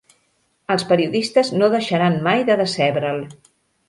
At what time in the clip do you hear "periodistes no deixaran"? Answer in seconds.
0.91-2.17